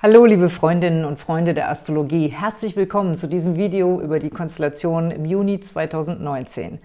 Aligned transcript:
Hallo 0.00 0.24
liebe 0.26 0.50
Freundinnen 0.50 1.04
und 1.04 1.20
Freunde 1.20 1.54
der 1.54 1.70
Astrologie, 1.70 2.26
herzlich 2.26 2.74
willkommen 2.76 3.14
zu 3.14 3.28
diesem 3.28 3.56
Video 3.56 4.00
über 4.00 4.18
die 4.18 4.28
Konstellationen 4.28 5.12
im 5.12 5.24
Juni 5.24 5.60
2019. 5.60 6.80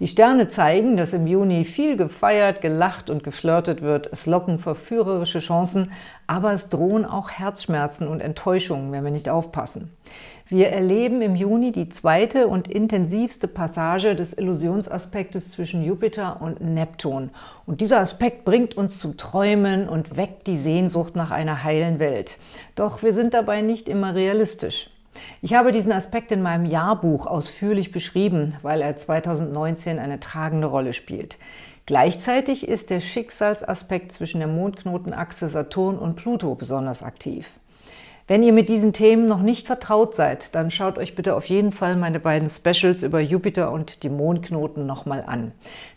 Die 0.00 0.08
Sterne 0.08 0.48
zeigen, 0.48 0.96
dass 0.96 1.12
im 1.12 1.26
Juni 1.26 1.66
viel 1.66 1.98
gefeiert, 1.98 2.62
gelacht 2.62 3.10
und 3.10 3.22
geflirtet 3.22 3.82
wird. 3.82 4.08
Es 4.10 4.24
locken 4.24 4.58
verführerische 4.58 5.40
Chancen, 5.40 5.92
aber 6.26 6.54
es 6.54 6.70
drohen 6.70 7.04
auch 7.04 7.30
Herzschmerzen 7.30 8.08
und 8.08 8.22
Enttäuschungen, 8.22 8.92
wenn 8.92 9.04
wir 9.04 9.10
nicht 9.10 9.28
aufpassen. 9.28 9.94
Wir 10.48 10.70
erleben 10.70 11.20
im 11.20 11.34
Juni 11.34 11.70
die 11.70 11.90
zweite 11.90 12.48
und 12.48 12.66
intensivste 12.66 13.46
Passage 13.46 14.16
des 14.16 14.32
Illusionsaspektes 14.32 15.50
zwischen 15.50 15.84
Jupiter 15.84 16.40
und 16.40 16.62
Neptun. 16.62 17.30
Und 17.66 17.82
dieser 17.82 18.00
Aspekt 18.00 18.46
bringt 18.46 18.78
uns 18.78 19.00
zum 19.00 19.18
Träumen 19.18 19.86
und 19.86 20.16
weckt 20.16 20.46
die 20.46 20.56
Sehnsucht 20.56 21.14
nach 21.14 21.30
einer 21.30 21.62
heilen 21.62 21.98
Welt. 21.98 22.38
Doch 22.74 23.02
wir 23.02 23.12
sind 23.12 23.34
dabei 23.34 23.60
nicht 23.60 23.86
immer 23.86 24.14
realistisch. 24.14 24.88
Ich 25.42 25.54
habe 25.54 25.72
diesen 25.72 25.92
Aspekt 25.92 26.32
in 26.32 26.42
meinem 26.42 26.64
Jahrbuch 26.64 27.26
ausführlich 27.26 27.92
beschrieben, 27.92 28.56
weil 28.62 28.82
er 28.82 28.96
2019 28.96 29.98
eine 29.98 30.20
tragende 30.20 30.66
Rolle 30.66 30.92
spielt. 30.92 31.38
Gleichzeitig 31.86 32.68
ist 32.68 32.90
der 32.90 33.00
Schicksalsaspekt 33.00 34.12
zwischen 34.12 34.38
der 34.38 34.48
Mondknotenachse 34.48 35.48
Saturn 35.48 35.98
und 35.98 36.14
Pluto 36.14 36.54
besonders 36.54 37.02
aktiv. 37.02 37.54
Wenn 38.30 38.44
ihr 38.44 38.52
mit 38.52 38.68
diesen 38.68 38.92
Themen 38.92 39.26
noch 39.26 39.42
nicht 39.42 39.66
vertraut 39.66 40.14
seid, 40.14 40.54
dann 40.54 40.70
schaut 40.70 40.98
euch 40.98 41.16
bitte 41.16 41.34
auf 41.34 41.46
jeden 41.46 41.72
Fall 41.72 41.96
meine 41.96 42.20
beiden 42.20 42.48
Specials 42.48 43.02
über 43.02 43.18
Jupiter 43.18 43.72
und 43.72 44.04
die 44.04 44.08
Mondknoten 44.08 44.86
nochmal 44.86 45.24
an. 45.26 45.50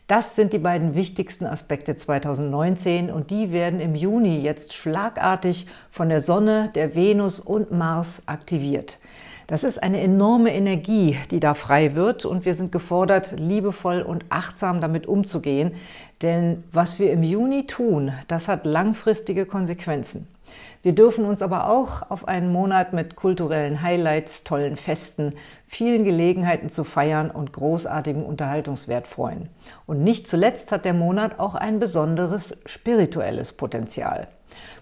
Das 0.08 0.36
sind 0.36 0.52
die 0.52 0.60
beiden 0.60 0.96
wichtigsten 0.96 1.46
Aspekte 1.46 1.96
2019 1.96 3.10
und 3.10 3.30
die 3.30 3.54
werden 3.54 3.80
im 3.80 3.96
Juni 3.96 4.42
jetzt 4.42 4.74
schlagartig 4.74 5.66
von 5.90 6.10
der 6.10 6.20
Sonne, 6.20 6.72
der 6.76 6.94
Venus 6.94 7.40
und 7.40 7.72
Mars 7.72 8.22
aktiviert. 8.26 9.00
Das 9.48 9.64
ist 9.64 9.82
eine 9.82 10.02
enorme 10.02 10.54
Energie, 10.54 11.18
die 11.32 11.40
da 11.40 11.54
frei 11.54 11.96
wird 11.96 12.26
und 12.26 12.44
wir 12.44 12.54
sind 12.54 12.74
gefordert, 12.74 13.36
liebevoll 13.38 14.02
und 14.02 14.26
achtsam 14.28 14.82
damit 14.82 15.08
umzugehen, 15.08 15.74
denn 16.22 16.66
was 16.74 17.00
wir 17.00 17.12
im 17.12 17.24
Juni 17.24 17.66
tun, 17.66 18.12
das 18.28 18.50
hat 18.50 18.66
langfristige 18.66 19.46
Konsequenzen. 19.46 20.28
Wir 20.84 20.94
dürfen 20.94 21.24
uns 21.24 21.42
aber 21.42 21.70
auch 21.70 22.12
auf 22.12 22.28
einen 22.28 22.52
Monat 22.52 22.92
mit 22.92 23.16
kulturellen 23.16 23.82
Highlights, 23.82 24.44
tollen 24.44 24.76
Festen, 24.76 25.34
vielen 25.66 26.04
Gelegenheiten 26.04 26.70
zu 26.70 26.84
feiern 26.84 27.32
und 27.32 27.54
großartigem 27.54 28.22
Unterhaltungswert 28.22 29.08
freuen. 29.08 29.48
Und 29.86 30.04
nicht 30.04 30.28
zuletzt 30.28 30.74
hat 30.74 30.84
der 30.84 30.94
Monat 30.94 31.40
auch 31.40 31.56
ein 31.56 31.80
besonderes 31.80 32.62
spirituelles 32.66 33.54
Potenzial. 33.54 34.28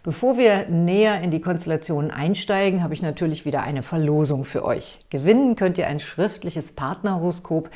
Bevor 0.03 0.37
wir 0.37 0.67
näher 0.67 1.21
in 1.21 1.31
die 1.31 1.41
Konstellationen 1.41 2.11
einsteigen, 2.11 2.83
habe 2.83 2.93
ich 2.93 3.01
natürlich 3.01 3.45
wieder 3.45 3.61
eine 3.61 3.83
Verlosung 3.83 4.45
für 4.45 4.65
euch. 4.65 4.99
Gewinnen 5.09 5.55
könnt 5.55 5.77
ihr 5.77 5.87
ein 5.87 5.99
schriftliches 5.99 6.71
Partnerhoroskop, 6.71 7.69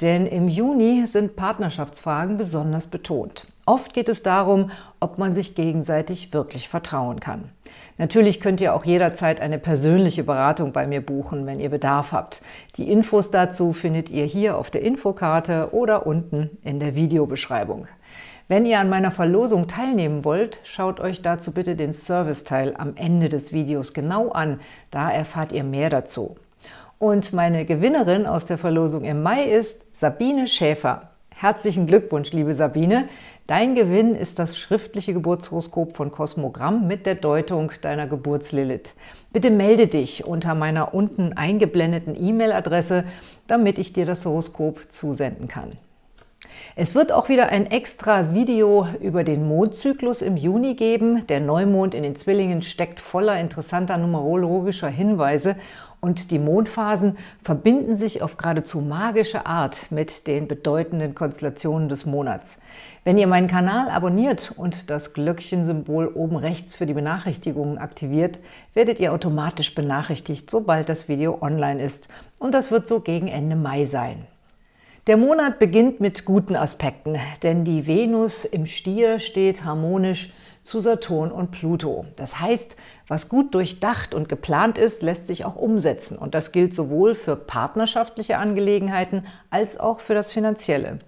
denn 0.00 0.26
im 0.26 0.48
Juni 0.48 1.06
sind 1.06 1.36
Partnerschaftsfragen 1.36 2.36
besonders 2.36 2.86
betont. 2.86 3.46
Oft 3.66 3.94
geht 3.94 4.10
es 4.10 4.22
darum, 4.22 4.70
ob 5.00 5.16
man 5.16 5.32
sich 5.32 5.54
gegenseitig 5.54 6.34
wirklich 6.34 6.68
vertrauen 6.68 7.20
kann. 7.20 7.50
Natürlich 7.96 8.40
könnt 8.40 8.60
ihr 8.60 8.74
auch 8.74 8.84
jederzeit 8.84 9.40
eine 9.40 9.58
persönliche 9.58 10.24
Beratung 10.24 10.72
bei 10.72 10.86
mir 10.86 11.00
buchen, 11.00 11.46
wenn 11.46 11.60
ihr 11.60 11.70
Bedarf 11.70 12.12
habt. 12.12 12.42
Die 12.76 12.90
Infos 12.90 13.30
dazu 13.30 13.72
findet 13.72 14.10
ihr 14.10 14.26
hier 14.26 14.58
auf 14.58 14.70
der 14.70 14.82
Infokarte 14.82 15.70
oder 15.72 16.06
unten 16.06 16.50
in 16.62 16.78
der 16.78 16.94
Videobeschreibung. 16.94 17.86
Wenn 18.46 18.66
ihr 18.66 18.78
an 18.78 18.90
meiner 18.90 19.10
Verlosung 19.10 19.68
teilnehmen 19.68 20.22
wollt, 20.22 20.60
schaut 20.64 21.00
euch 21.00 21.22
dazu 21.22 21.52
bitte 21.52 21.76
den 21.76 21.94
Serviceteil 21.94 22.74
am 22.76 22.94
Ende 22.94 23.30
des 23.30 23.54
Videos 23.54 23.94
genau 23.94 24.32
an. 24.32 24.60
Da 24.90 25.10
erfahrt 25.10 25.50
ihr 25.52 25.64
mehr 25.64 25.88
dazu. 25.88 26.36
Und 26.98 27.32
meine 27.32 27.64
Gewinnerin 27.64 28.26
aus 28.26 28.44
der 28.44 28.58
Verlosung 28.58 29.04
im 29.04 29.22
Mai 29.22 29.44
ist 29.44 29.80
Sabine 29.94 30.46
Schäfer. 30.46 31.08
Herzlichen 31.34 31.86
Glückwunsch, 31.86 32.32
liebe 32.32 32.54
Sabine. 32.54 33.08
Dein 33.46 33.74
Gewinn 33.74 34.14
ist 34.14 34.38
das 34.38 34.58
schriftliche 34.58 35.14
Geburtshoroskop 35.14 35.96
von 35.96 36.10
Kosmogramm 36.10 36.86
mit 36.86 37.06
der 37.06 37.14
Deutung 37.14 37.72
deiner 37.80 38.06
Geburtslilith. 38.06 38.92
Bitte 39.32 39.50
melde 39.50 39.86
dich 39.86 40.26
unter 40.26 40.54
meiner 40.54 40.92
unten 40.92 41.32
eingeblendeten 41.32 42.14
E-Mail-Adresse, 42.14 43.04
damit 43.46 43.78
ich 43.78 43.94
dir 43.94 44.04
das 44.04 44.26
Horoskop 44.26 44.92
zusenden 44.92 45.48
kann. 45.48 45.72
Es 46.76 46.94
wird 46.94 47.12
auch 47.12 47.28
wieder 47.28 47.50
ein 47.50 47.70
extra 47.70 48.34
Video 48.34 48.86
über 49.00 49.22
den 49.24 49.46
Mondzyklus 49.46 50.22
im 50.22 50.36
Juni 50.36 50.74
geben. 50.74 51.26
Der 51.28 51.40
Neumond 51.40 51.94
in 51.94 52.02
den 52.02 52.16
Zwillingen 52.16 52.62
steckt 52.62 53.00
voller 53.00 53.38
interessanter 53.38 53.96
numerologischer 53.96 54.88
Hinweise 54.88 55.56
und 56.04 56.30
die 56.30 56.38
Mondphasen 56.38 57.16
verbinden 57.42 57.96
sich 57.96 58.20
auf 58.20 58.36
geradezu 58.36 58.82
magische 58.82 59.46
Art 59.46 59.90
mit 59.90 60.26
den 60.26 60.48
bedeutenden 60.48 61.14
Konstellationen 61.14 61.88
des 61.88 62.04
Monats. 62.04 62.58
Wenn 63.04 63.16
ihr 63.16 63.26
meinen 63.26 63.48
Kanal 63.48 63.88
abonniert 63.88 64.52
und 64.54 64.90
das 64.90 65.14
Glöckchensymbol 65.14 66.08
oben 66.08 66.36
rechts 66.36 66.74
für 66.74 66.84
die 66.84 66.92
Benachrichtigungen 66.92 67.78
aktiviert, 67.78 68.38
werdet 68.74 69.00
ihr 69.00 69.14
automatisch 69.14 69.74
benachrichtigt, 69.74 70.50
sobald 70.50 70.90
das 70.90 71.08
Video 71.08 71.38
online 71.40 71.82
ist. 71.82 72.08
Und 72.38 72.52
das 72.52 72.70
wird 72.70 72.86
so 72.86 73.00
gegen 73.00 73.28
Ende 73.28 73.56
Mai 73.56 73.86
sein. 73.86 74.26
Der 75.06 75.18
Monat 75.18 75.58
beginnt 75.58 76.00
mit 76.00 76.24
guten 76.24 76.56
Aspekten, 76.56 77.18
denn 77.42 77.62
die 77.62 77.86
Venus 77.86 78.46
im 78.46 78.64
Stier 78.64 79.18
steht 79.18 79.62
harmonisch 79.62 80.32
zu 80.62 80.80
Saturn 80.80 81.30
und 81.30 81.50
Pluto. 81.50 82.06
Das 82.16 82.40
heißt, 82.40 82.74
was 83.06 83.28
gut 83.28 83.54
durchdacht 83.54 84.14
und 84.14 84.30
geplant 84.30 84.78
ist, 84.78 85.02
lässt 85.02 85.26
sich 85.26 85.44
auch 85.44 85.56
umsetzen. 85.56 86.16
Und 86.16 86.34
das 86.34 86.52
gilt 86.52 86.72
sowohl 86.72 87.14
für 87.14 87.36
partnerschaftliche 87.36 88.38
Angelegenheiten 88.38 89.26
als 89.50 89.78
auch 89.78 90.00
für 90.00 90.14
das 90.14 90.32
Finanzielle. 90.32 91.00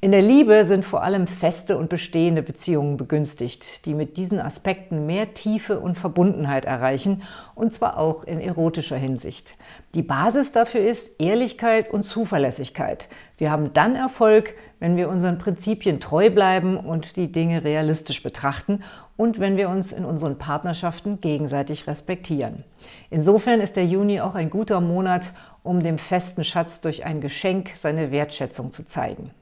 In 0.00 0.12
der 0.12 0.22
Liebe 0.22 0.64
sind 0.64 0.84
vor 0.84 1.02
allem 1.02 1.26
feste 1.26 1.76
und 1.76 1.88
bestehende 1.88 2.40
Beziehungen 2.40 2.96
begünstigt, 2.96 3.84
die 3.84 3.94
mit 3.94 4.16
diesen 4.16 4.38
Aspekten 4.38 5.06
mehr 5.06 5.34
Tiefe 5.34 5.80
und 5.80 5.98
Verbundenheit 5.98 6.66
erreichen, 6.66 7.24
und 7.56 7.72
zwar 7.72 7.98
auch 7.98 8.22
in 8.22 8.38
erotischer 8.38 8.96
Hinsicht. 8.96 9.56
Die 9.96 10.04
Basis 10.04 10.52
dafür 10.52 10.82
ist 10.82 11.20
Ehrlichkeit 11.20 11.90
und 11.90 12.04
Zuverlässigkeit. 12.04 13.08
Wir 13.38 13.50
haben 13.50 13.72
dann 13.72 13.96
Erfolg, 13.96 14.54
wenn 14.78 14.96
wir 14.96 15.08
unseren 15.08 15.38
Prinzipien 15.38 15.98
treu 15.98 16.30
bleiben 16.30 16.76
und 16.76 17.16
die 17.16 17.32
Dinge 17.32 17.64
realistisch 17.64 18.22
betrachten 18.22 18.84
und 19.16 19.40
wenn 19.40 19.56
wir 19.56 19.68
uns 19.68 19.90
in 19.90 20.04
unseren 20.04 20.38
Partnerschaften 20.38 21.20
gegenseitig 21.20 21.88
respektieren. 21.88 22.62
Insofern 23.10 23.60
ist 23.60 23.74
der 23.74 23.86
Juni 23.86 24.20
auch 24.20 24.36
ein 24.36 24.48
guter 24.48 24.80
Monat, 24.80 25.32
um 25.64 25.82
dem 25.82 25.98
festen 25.98 26.44
Schatz 26.44 26.80
durch 26.80 27.04
ein 27.04 27.20
Geschenk 27.20 27.70
seine 27.74 28.12
Wertschätzung 28.12 28.70
zu 28.70 28.84
zeigen. 28.84 29.32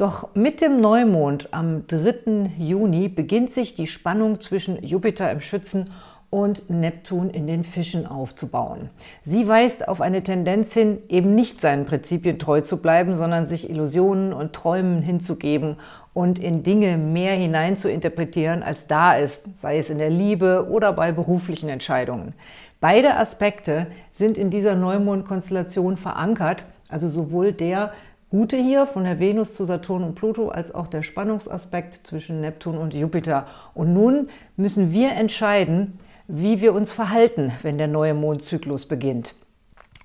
Doch 0.00 0.34
mit 0.34 0.62
dem 0.62 0.80
Neumond 0.80 1.48
am 1.50 1.86
3. 1.86 2.52
Juni 2.56 3.10
beginnt 3.10 3.50
sich 3.50 3.74
die 3.74 3.86
Spannung 3.86 4.40
zwischen 4.40 4.82
Jupiter 4.82 5.30
im 5.30 5.42
Schützen 5.42 5.90
und 6.30 6.70
Neptun 6.70 7.28
in 7.28 7.46
den 7.46 7.64
Fischen 7.64 8.06
aufzubauen. 8.06 8.88
Sie 9.24 9.46
weist 9.46 9.88
auf 9.88 10.00
eine 10.00 10.22
Tendenz 10.22 10.72
hin, 10.72 11.00
eben 11.10 11.34
nicht 11.34 11.60
seinen 11.60 11.84
Prinzipien 11.84 12.38
treu 12.38 12.62
zu 12.62 12.78
bleiben, 12.78 13.14
sondern 13.14 13.44
sich 13.44 13.68
Illusionen 13.68 14.32
und 14.32 14.54
Träumen 14.54 15.02
hinzugeben 15.02 15.76
und 16.14 16.38
in 16.38 16.62
Dinge 16.62 16.96
mehr 16.96 17.34
hinein 17.34 17.76
zu 17.76 17.90
interpretieren, 17.90 18.62
als 18.62 18.86
da 18.86 19.16
ist, 19.16 19.54
sei 19.54 19.76
es 19.76 19.90
in 19.90 19.98
der 19.98 20.08
Liebe 20.08 20.68
oder 20.70 20.94
bei 20.94 21.12
beruflichen 21.12 21.68
Entscheidungen. 21.68 22.32
Beide 22.80 23.18
Aspekte 23.18 23.88
sind 24.10 24.38
in 24.38 24.48
dieser 24.48 24.76
Neumondkonstellation 24.76 25.98
verankert, 25.98 26.64
also 26.88 27.06
sowohl 27.06 27.52
der 27.52 27.92
Gute 28.30 28.56
hier 28.56 28.86
von 28.86 29.02
der 29.02 29.18
Venus 29.18 29.56
zu 29.56 29.64
Saturn 29.64 30.04
und 30.04 30.14
Pluto 30.14 30.50
als 30.50 30.72
auch 30.72 30.86
der 30.86 31.02
Spannungsaspekt 31.02 32.06
zwischen 32.06 32.40
Neptun 32.40 32.78
und 32.78 32.94
Jupiter. 32.94 33.46
Und 33.74 33.92
nun 33.92 34.28
müssen 34.56 34.92
wir 34.92 35.10
entscheiden, 35.10 35.98
wie 36.28 36.60
wir 36.60 36.72
uns 36.72 36.92
verhalten, 36.92 37.50
wenn 37.62 37.76
der 37.76 37.88
neue 37.88 38.14
Mondzyklus 38.14 38.86
beginnt. 38.86 39.34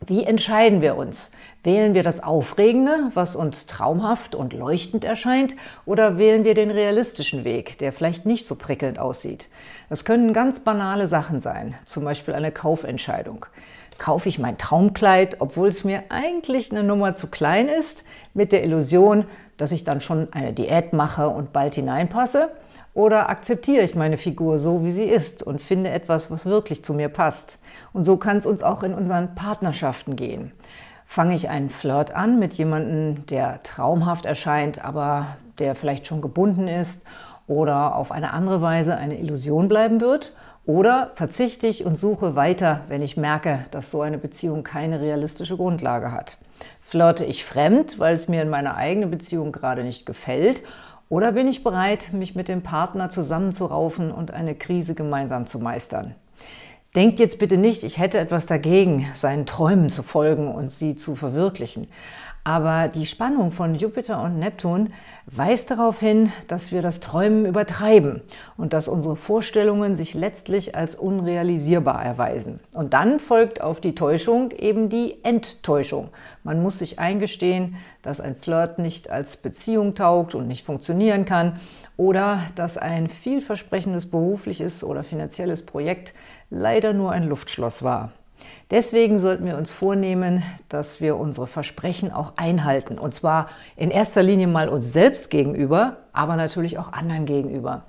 Wie 0.08 0.24
entscheiden 0.24 0.82
wir 0.82 0.98
uns? 0.98 1.30
Wählen 1.64 1.94
wir 1.94 2.02
das 2.02 2.22
Aufregende, 2.22 3.12
was 3.14 3.36
uns 3.36 3.68
traumhaft 3.68 4.34
und 4.34 4.54
leuchtend 4.54 5.06
erscheint, 5.06 5.56
oder 5.86 6.18
wählen 6.18 6.44
wir 6.44 6.56
den 6.56 6.72
realistischen 6.72 7.44
Weg, 7.44 7.78
der 7.78 7.94
vielleicht 7.94 8.26
nicht 8.26 8.48
so 8.48 8.56
prickelnd 8.56 8.98
aussieht? 8.98 9.50
Das 9.88 10.04
können 10.04 10.34
ganz 10.34 10.62
banale 10.62 11.08
Sachen 11.08 11.40
sein, 11.40 11.76
zum 11.86 12.04
Beispiel 12.04 12.34
eine 12.34 12.52
Kaufentscheidung 12.52 13.46
kaufe 13.98 14.30
ich 14.30 14.40
mein 14.40 14.58
Traumkleid, 14.58 15.38
obwohl 15.40 15.68
es 15.70 15.84
mir 15.84 16.04
eigentlich 16.10 16.72
eine 16.72 16.84
Nummer 16.84 17.16
zu 17.16 17.28
klein 17.28 17.70
ist, 17.70 18.04
mit 18.34 18.52
der 18.52 18.64
Illusion, 18.64 19.26
dass 19.58 19.72
ich 19.72 19.84
dann 19.84 20.02
schon 20.02 20.28
eine 20.32 20.54
Diät 20.54 20.94
mache 20.94 21.30
und 21.30 21.54
bald 21.54 21.76
hineinpasse? 21.76 22.50
Oder 22.94 23.30
akzeptiere 23.30 23.84
ich 23.84 23.96
meine 23.96 24.18
Figur 24.18 24.58
so, 24.58 24.84
wie 24.84 24.92
sie 24.92 25.04
ist 25.04 25.44
und 25.44 25.62
finde 25.62 25.90
etwas, 25.90 26.32
was 26.32 26.46
wirklich 26.46 26.84
zu 26.84 26.94
mir 26.94 27.10
passt? 27.10 27.58
Und 27.92 28.04
so 28.04 28.18
kann 28.18 28.38
es 28.38 28.46
uns 28.46 28.64
auch 28.64 28.84
in 28.84 28.94
unseren 28.94 29.36
Partnerschaften 29.36 30.16
gehen. 30.16 30.52
Fange 31.06 31.36
ich 31.36 31.50
einen 31.50 31.70
Flirt 31.70 32.16
an 32.16 32.40
mit 32.40 32.54
jemandem, 32.54 33.26
der 33.26 33.62
traumhaft 33.64 34.26
erscheint, 34.26 34.84
aber 34.84 35.38
der 35.60 35.76
vielleicht 35.76 36.08
schon 36.08 36.22
gebunden 36.22 36.68
ist? 36.68 37.04
oder 37.48 37.96
auf 37.96 38.12
eine 38.12 38.34
andere 38.34 38.62
Weise 38.62 38.98
eine 38.98 39.20
Illusion 39.20 39.68
bleiben 39.68 40.02
wird? 40.02 40.34
Oder 40.66 41.12
verzichte 41.14 41.68
ich 41.68 41.86
und 41.86 41.96
suche 41.96 42.36
weiter, 42.36 42.82
wenn 42.88 43.04
ich 43.04 43.18
merke, 43.18 43.60
dass 43.70 43.92
so 43.92 44.02
eine 44.02 44.18
Beziehung 44.18 44.64
keine 44.64 45.00
realistische 45.00 45.58
Grundlage 45.58 46.12
hat? 46.12 46.38
Flirte 46.82 47.24
ich 47.24 47.46
fremd, 47.46 48.00
weil 48.00 48.16
es 48.16 48.28
mir 48.28 48.42
in 48.42 48.50
meiner 48.50 48.76
eigenen 48.76 49.12
Beziehung 49.12 49.52
gerade 49.52 49.84
nicht 49.84 50.08
gefällt? 50.08 50.64
Oder 51.08 51.34
bin 51.34 51.48
ich 51.48 51.64
bereit, 51.64 52.14
mich 52.14 52.34
mit 52.34 52.48
dem 52.48 52.64
Partner 52.64 53.12
zusammenzuraufen 53.12 54.12
und 54.12 54.32
eine 54.32 54.56
Krise 54.56 54.96
gemeinsam 54.96 55.46
zu 55.46 55.60
meistern? 55.60 56.16
Denkt 56.96 57.20
jetzt 57.20 57.38
bitte 57.38 57.58
nicht, 57.58 57.84
ich 57.84 58.00
hätte 58.00 58.18
etwas 58.18 58.48
dagegen, 58.48 59.06
seinen 59.14 59.46
Träumen 59.46 59.90
zu 59.90 60.02
folgen 60.02 60.48
und 60.48 60.72
sie 60.72 60.96
zu 60.96 61.16
verwirklichen. 61.16 61.90
Aber 62.48 62.90
die 62.90 63.08
Spannung 63.08 63.50
von 63.50 63.74
Jupiter 63.74 64.22
und 64.22 64.38
Neptun 64.38 64.94
weist 65.26 65.72
darauf 65.72 66.00
hin, 66.00 66.32
dass 66.48 66.72
wir 66.72 66.84
das 66.84 67.00
Träumen 67.00 67.48
übertreiben 67.48 68.22
und 68.56 68.72
dass 68.72 68.88
unsere 68.88 69.16
Vorstellungen 69.16 69.96
sich 69.96 70.14
letztlich 70.14 70.76
als 70.76 70.96
unrealisierbar 70.96 72.06
erweisen. 72.06 72.60
Und 72.76 72.94
dann 72.94 73.20
folgt 73.20 73.62
auf 73.62 73.82
die 73.82 73.96
Täuschung 73.96 74.52
eben 74.52 74.90
die 74.90 75.24
Enttäuschung. 75.24 76.10
Man 76.44 76.62
muss 76.62 76.78
sich 76.78 77.00
eingestehen, 77.00 77.78
dass 78.04 78.22
ein 78.22 78.36
Flirt 78.36 78.78
nicht 78.78 79.10
als 79.10 79.38
Beziehung 79.38 79.96
taugt 79.96 80.36
und 80.36 80.48
nicht 80.48 80.68
funktionieren 80.68 81.26
kann 81.26 81.60
oder 81.98 82.42
dass 82.54 82.78
ein 82.78 83.10
vielversprechendes 83.10 84.06
berufliches 84.12 84.84
oder 84.84 85.04
finanzielles 85.04 85.66
Projekt 85.66 86.14
leider 86.52 86.94
nur 86.94 87.12
ein 87.12 87.28
Luftschloss 87.28 87.82
war. 87.82 88.12
Deswegen 88.72 89.20
sollten 89.20 89.46
wir 89.46 89.58
uns 89.58 89.74
vornehmen, 89.74 90.44
dass 90.70 91.02
wir 91.02 91.18
unsere 91.18 91.48
Versprechen 91.48 92.12
auch 92.12 92.34
einhalten. 92.38 92.98
Und 92.98 93.14
zwar 93.14 93.48
in 93.76 93.92
erster 93.92 94.24
Linie 94.24 94.48
mal 94.48 94.70
uns 94.70 94.92
selbst 94.92 95.30
gegenüber, 95.30 95.98
aber 96.14 96.36
natürlich 96.36 96.78
auch 96.78 96.94
anderen 96.94 97.26
gegenüber. 97.26 97.84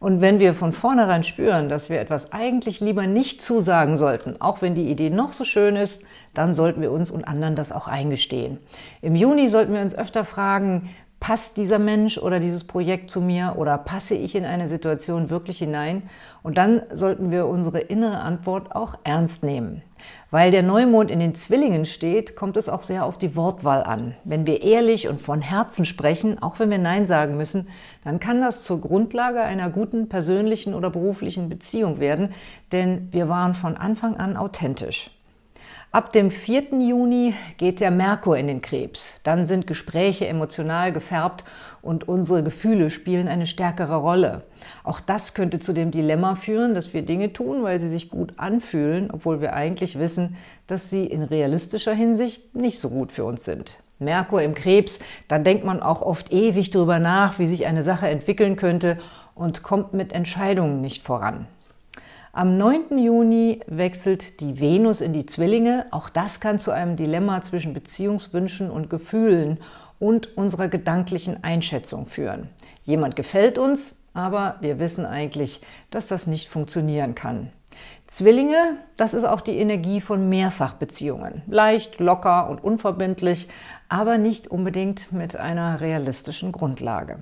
Und 0.00 0.22
wenn 0.22 0.40
wir 0.40 0.54
von 0.54 0.72
vornherein 0.72 1.24
spüren, 1.24 1.68
dass 1.68 1.90
wir 1.90 2.00
etwas 2.00 2.32
eigentlich 2.32 2.80
lieber 2.80 3.06
nicht 3.06 3.42
zusagen 3.42 3.98
sollten, 3.98 4.40
auch 4.40 4.62
wenn 4.62 4.74
die 4.74 4.90
Idee 4.90 5.10
noch 5.10 5.34
so 5.34 5.44
schön 5.44 5.76
ist, 5.76 6.02
dann 6.32 6.54
sollten 6.54 6.80
wir 6.80 6.90
uns 6.90 7.10
und 7.10 7.28
anderen 7.28 7.54
das 7.54 7.70
auch 7.70 7.86
eingestehen. 7.86 8.58
Im 9.02 9.14
Juni 9.14 9.46
sollten 9.46 9.74
wir 9.74 9.82
uns 9.82 9.94
öfter 9.94 10.24
fragen, 10.24 10.88
passt 11.20 11.58
dieser 11.58 11.78
Mensch 11.78 12.18
oder 12.18 12.40
dieses 12.40 12.64
Projekt 12.64 13.10
zu 13.10 13.20
mir 13.20 13.54
oder 13.56 13.76
passe 13.78 14.14
ich 14.14 14.34
in 14.34 14.46
eine 14.46 14.66
Situation 14.66 15.30
wirklich 15.30 15.58
hinein? 15.58 16.02
Und 16.42 16.56
dann 16.56 16.82
sollten 16.90 17.30
wir 17.30 17.46
unsere 17.46 17.78
innere 17.78 18.20
Antwort 18.20 18.74
auch 18.74 18.98
ernst 19.04 19.44
nehmen. 19.44 19.82
Weil 20.30 20.50
der 20.50 20.62
Neumond 20.62 21.10
in 21.10 21.20
den 21.20 21.34
Zwillingen 21.34 21.84
steht, 21.84 22.34
kommt 22.34 22.56
es 22.56 22.70
auch 22.70 22.82
sehr 22.82 23.04
auf 23.04 23.18
die 23.18 23.36
Wortwahl 23.36 23.82
an. 23.82 24.16
Wenn 24.24 24.46
wir 24.46 24.62
ehrlich 24.62 25.08
und 25.08 25.20
von 25.20 25.42
Herzen 25.42 25.84
sprechen, 25.84 26.42
auch 26.42 26.58
wenn 26.58 26.70
wir 26.70 26.78
Nein 26.78 27.06
sagen 27.06 27.36
müssen, 27.36 27.68
dann 28.02 28.18
kann 28.18 28.40
das 28.40 28.62
zur 28.62 28.80
Grundlage 28.80 29.42
einer 29.42 29.68
guten 29.68 30.08
persönlichen 30.08 30.72
oder 30.72 30.88
beruflichen 30.88 31.50
Beziehung 31.50 32.00
werden, 32.00 32.32
denn 32.72 33.08
wir 33.12 33.28
waren 33.28 33.52
von 33.52 33.76
Anfang 33.76 34.16
an 34.16 34.38
authentisch. 34.38 35.10
Ab 35.92 36.12
dem 36.12 36.30
4. 36.30 36.78
Juni 36.78 37.34
geht 37.56 37.80
der 37.80 37.90
Merkur 37.90 38.36
in 38.36 38.46
den 38.46 38.62
Krebs. 38.62 39.16
Dann 39.24 39.44
sind 39.44 39.66
Gespräche 39.66 40.28
emotional 40.28 40.92
gefärbt 40.92 41.42
und 41.82 42.06
unsere 42.06 42.44
Gefühle 42.44 42.90
spielen 42.90 43.26
eine 43.26 43.44
stärkere 43.44 43.96
Rolle. 43.96 44.42
Auch 44.84 45.00
das 45.00 45.34
könnte 45.34 45.58
zu 45.58 45.72
dem 45.72 45.90
Dilemma 45.90 46.36
führen, 46.36 46.74
dass 46.74 46.94
wir 46.94 47.02
Dinge 47.02 47.32
tun, 47.32 47.64
weil 47.64 47.80
sie 47.80 47.88
sich 47.88 48.08
gut 48.08 48.34
anfühlen, 48.36 49.10
obwohl 49.10 49.40
wir 49.40 49.52
eigentlich 49.52 49.98
wissen, 49.98 50.36
dass 50.68 50.90
sie 50.90 51.06
in 51.06 51.24
realistischer 51.24 51.92
Hinsicht 51.92 52.54
nicht 52.54 52.78
so 52.78 52.90
gut 52.90 53.10
für 53.10 53.24
uns 53.24 53.42
sind. 53.44 53.78
Merkur 53.98 54.42
im 54.42 54.54
Krebs, 54.54 55.00
da 55.26 55.40
denkt 55.40 55.64
man 55.64 55.82
auch 55.82 56.02
oft 56.02 56.32
ewig 56.32 56.70
drüber 56.70 57.00
nach, 57.00 57.40
wie 57.40 57.48
sich 57.48 57.66
eine 57.66 57.82
Sache 57.82 58.06
entwickeln 58.06 58.54
könnte 58.54 58.98
und 59.34 59.64
kommt 59.64 59.92
mit 59.92 60.12
Entscheidungen 60.12 60.82
nicht 60.82 61.04
voran. 61.04 61.48
Am 62.32 62.56
9. 62.56 62.96
Juni 62.96 63.60
wechselt 63.66 64.38
die 64.38 64.60
Venus 64.60 65.00
in 65.00 65.12
die 65.12 65.26
Zwillinge. 65.26 65.86
Auch 65.90 66.08
das 66.08 66.38
kann 66.38 66.60
zu 66.60 66.70
einem 66.70 66.94
Dilemma 66.94 67.42
zwischen 67.42 67.74
Beziehungswünschen 67.74 68.70
und 68.70 68.88
Gefühlen 68.88 69.58
und 69.98 70.36
unserer 70.36 70.68
gedanklichen 70.68 71.42
Einschätzung 71.42 72.06
führen. 72.06 72.48
Jemand 72.82 73.16
gefällt 73.16 73.58
uns, 73.58 73.96
aber 74.14 74.58
wir 74.60 74.78
wissen 74.78 75.06
eigentlich, 75.06 75.60
dass 75.90 76.06
das 76.06 76.28
nicht 76.28 76.48
funktionieren 76.48 77.16
kann. 77.16 77.50
Zwillinge, 78.06 78.76
das 78.96 79.12
ist 79.12 79.24
auch 79.24 79.40
die 79.40 79.58
Energie 79.58 80.00
von 80.00 80.28
Mehrfachbeziehungen. 80.28 81.42
Leicht, 81.48 81.98
locker 81.98 82.48
und 82.48 82.62
unverbindlich, 82.62 83.48
aber 83.88 84.18
nicht 84.18 84.46
unbedingt 84.46 85.10
mit 85.10 85.34
einer 85.34 85.80
realistischen 85.80 86.52
Grundlage. 86.52 87.18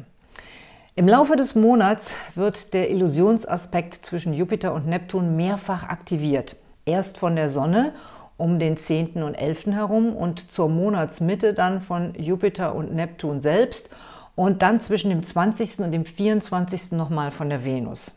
Im 0.98 1.06
Laufe 1.06 1.36
des 1.36 1.54
Monats 1.54 2.16
wird 2.34 2.74
der 2.74 2.90
Illusionsaspekt 2.90 4.04
zwischen 4.04 4.34
Jupiter 4.34 4.74
und 4.74 4.88
Neptun 4.88 5.36
mehrfach 5.36 5.84
aktiviert. 5.84 6.56
Erst 6.86 7.18
von 7.18 7.36
der 7.36 7.48
Sonne 7.48 7.92
um 8.36 8.58
den 8.58 8.76
10. 8.76 9.22
und 9.22 9.36
11. 9.36 9.66
herum 9.66 10.16
und 10.16 10.50
zur 10.50 10.68
Monatsmitte 10.68 11.54
dann 11.54 11.80
von 11.80 12.14
Jupiter 12.18 12.74
und 12.74 12.92
Neptun 12.92 13.38
selbst 13.38 13.90
und 14.34 14.62
dann 14.62 14.80
zwischen 14.80 15.10
dem 15.10 15.22
20. 15.22 15.78
und 15.78 15.92
dem 15.92 16.04
24. 16.04 16.90
nochmal 16.90 17.30
von 17.30 17.48
der 17.48 17.64
Venus. 17.64 18.16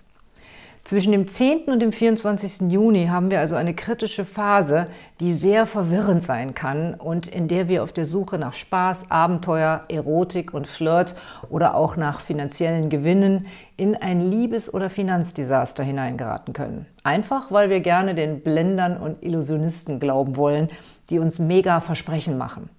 Zwischen 0.84 1.12
dem 1.12 1.28
10. 1.28 1.66
und 1.66 1.80
dem 1.80 1.92
24. 1.92 2.72
Juni 2.72 3.06
haben 3.06 3.30
wir 3.30 3.40
also 3.40 3.56
eine 3.56 3.76
kritische 3.76 4.26
Phase, 4.26 4.88
die 5.20 5.32
sehr 5.32 5.68
verwirrend 5.68 6.24
sein 6.24 6.56
kann 6.56 6.96
und 6.96 7.28
in 7.28 7.48
der 7.48 7.68
wir 7.68 7.84
auf 7.84 7.94
der 7.94 8.06
Suche 8.06 8.40
nach 8.40 8.54
Spaß, 8.54 9.12
Abenteuer, 9.12 9.86
Erotik 9.90 10.56
und 10.56 10.66
Flirt 10.66 11.14
oder 11.52 11.76
auch 11.76 11.98
nach 11.98 12.20
finanziellen 12.20 12.90
Gewinnen 12.90 13.46
in 13.78 13.96
ein 13.96 14.22
Liebes- 14.22 14.74
oder 14.74 14.90
Finanzdesaster 14.90 15.84
hineingeraten 15.84 16.54
können. 16.54 16.88
Einfach, 17.04 17.52
weil 17.52 17.70
wir 17.70 17.82
gerne 17.82 18.16
den 18.16 18.42
Blendern 18.42 18.98
und 18.98 19.24
Illusionisten 19.24 20.00
glauben 20.00 20.36
wollen, 20.36 20.70
die 21.12 21.20
uns 21.20 21.38
mega 21.38 21.80
Versprechen 21.80 22.40
machen. 22.40 22.70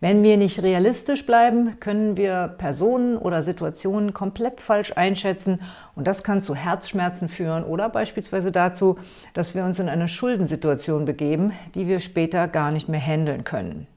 Wenn 0.00 0.22
wir 0.22 0.36
nicht 0.36 0.62
realistisch 0.62 1.26
bleiben, 1.26 1.80
können 1.80 2.16
wir 2.16 2.54
Personen 2.56 3.16
oder 3.16 3.42
Situationen 3.42 4.14
komplett 4.14 4.60
falsch 4.60 4.92
einschätzen 4.94 5.60
und 5.96 6.06
das 6.06 6.22
kann 6.22 6.40
zu 6.40 6.54
Herzschmerzen 6.54 7.28
führen 7.28 7.64
oder 7.64 7.88
beispielsweise 7.88 8.52
dazu, 8.52 8.96
dass 9.34 9.56
wir 9.56 9.64
uns 9.64 9.80
in 9.80 9.88
eine 9.88 10.06
Schuldensituation 10.06 11.04
begeben, 11.04 11.52
die 11.74 11.88
wir 11.88 11.98
später 11.98 12.46
gar 12.46 12.70
nicht 12.70 12.88
mehr 12.88 13.00
handeln 13.00 13.42
können. 13.42 13.88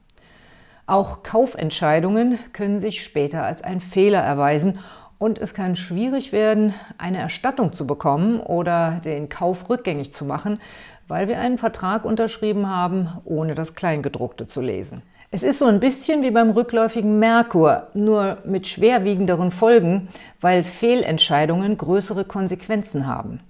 Auch 0.86 1.22
Kaufentscheidungen 1.22 2.36
können 2.52 2.80
sich 2.80 3.04
später 3.04 3.44
als 3.44 3.62
ein 3.62 3.80
Fehler 3.80 4.22
erweisen 4.22 4.80
und 5.18 5.38
es 5.38 5.54
kann 5.54 5.76
schwierig 5.76 6.32
werden, 6.32 6.74
eine 6.98 7.18
Erstattung 7.18 7.72
zu 7.72 7.86
bekommen 7.86 8.40
oder 8.40 9.00
den 9.04 9.28
Kauf 9.28 9.70
rückgängig 9.70 10.12
zu 10.12 10.24
machen, 10.24 10.60
weil 11.06 11.28
wir 11.28 11.38
einen 11.38 11.58
Vertrag 11.58 12.04
unterschrieben 12.04 12.68
haben, 12.68 13.08
ohne 13.24 13.54
das 13.54 13.76
Kleingedruckte 13.76 14.48
zu 14.48 14.60
lesen. 14.60 15.02
Es 15.34 15.42
ist 15.42 15.60
so 15.60 15.64
ein 15.64 15.80
bisschen 15.80 16.22
wie 16.22 16.30
beim 16.30 16.50
rückläufigen 16.50 17.18
Merkur, 17.18 17.88
nur 17.94 18.36
mit 18.44 18.68
schwerwiegenderen 18.68 19.50
Folgen, 19.50 20.08
weil 20.42 20.62
Fehlentscheidungen 20.62 21.78
größere 21.78 22.26
Konsequenzen 22.26 23.06
haben. 23.06 23.40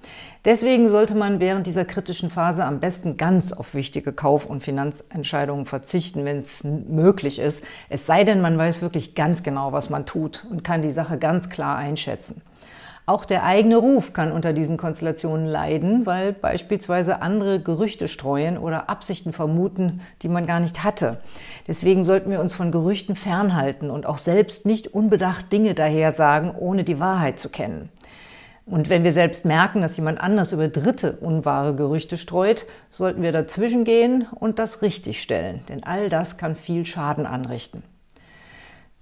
Deswegen 0.44 0.88
sollte 0.88 1.16
man 1.16 1.40
während 1.40 1.66
dieser 1.66 1.84
kritischen 1.84 2.30
Phase 2.30 2.64
am 2.64 2.78
besten 2.78 3.16
ganz 3.16 3.52
auf 3.52 3.74
wichtige 3.74 4.12
Kauf- 4.12 4.46
und 4.46 4.62
Finanzentscheidungen 4.62 5.66
verzichten, 5.66 6.24
wenn 6.24 6.38
es 6.38 6.62
möglich 6.62 7.40
ist. 7.40 7.64
Es 7.88 8.06
sei 8.06 8.22
denn, 8.22 8.40
man 8.40 8.56
weiß 8.56 8.80
wirklich 8.80 9.16
ganz 9.16 9.42
genau, 9.42 9.72
was 9.72 9.90
man 9.90 10.06
tut 10.06 10.46
und 10.48 10.62
kann 10.62 10.82
die 10.82 10.92
Sache 10.92 11.18
ganz 11.18 11.48
klar 11.48 11.78
einschätzen. 11.78 12.42
Auch 13.04 13.24
der 13.24 13.42
eigene 13.42 13.78
Ruf 13.78 14.12
kann 14.12 14.30
unter 14.30 14.52
diesen 14.52 14.76
Konstellationen 14.76 15.44
leiden, 15.44 16.06
weil 16.06 16.32
beispielsweise 16.32 17.20
andere 17.20 17.58
Gerüchte 17.60 18.06
streuen 18.06 18.56
oder 18.56 18.88
Absichten 18.88 19.32
vermuten, 19.32 20.00
die 20.22 20.28
man 20.28 20.46
gar 20.46 20.60
nicht 20.60 20.84
hatte. 20.84 21.20
Deswegen 21.66 22.04
sollten 22.04 22.30
wir 22.30 22.40
uns 22.40 22.54
von 22.54 22.70
Gerüchten 22.70 23.16
fernhalten 23.16 23.90
und 23.90 24.06
auch 24.06 24.18
selbst 24.18 24.66
nicht 24.66 24.94
unbedacht 24.94 25.50
Dinge 25.50 25.74
daher 25.74 26.12
sagen, 26.12 26.52
ohne 26.56 26.84
die 26.84 27.00
Wahrheit 27.00 27.40
zu 27.40 27.48
kennen. 27.48 27.88
Und 28.66 28.88
wenn 28.88 29.02
wir 29.02 29.12
selbst 29.12 29.44
merken, 29.44 29.82
dass 29.82 29.96
jemand 29.96 30.20
anders 30.20 30.52
über 30.52 30.68
Dritte 30.68 31.16
unwahre 31.20 31.74
Gerüchte 31.74 32.16
streut, 32.16 32.66
sollten 32.88 33.22
wir 33.22 33.32
dazwischen 33.32 33.82
gehen 33.82 34.28
und 34.30 34.60
das 34.60 34.82
richtigstellen, 34.82 35.62
denn 35.68 35.82
all 35.82 36.08
das 36.08 36.36
kann 36.36 36.54
viel 36.54 36.86
Schaden 36.86 37.26
anrichten. 37.26 37.82